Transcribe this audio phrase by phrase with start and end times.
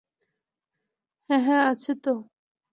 [1.29, 2.11] হ্যাঁ, হ্যাঁ, আছে তো।